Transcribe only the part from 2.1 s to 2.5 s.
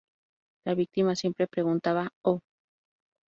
""¡Oh!